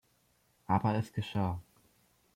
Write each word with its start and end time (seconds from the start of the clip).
Aber 0.65 0.95
es 0.95 1.13
geschah. 1.13 1.59